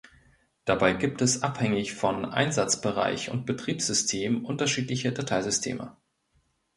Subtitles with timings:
[0.65, 5.95] Dabei gibt es abhängig von Einsatzbereich und Betriebssystem unterschiedliche Dateisysteme.